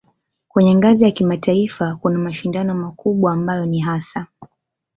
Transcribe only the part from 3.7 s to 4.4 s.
hasa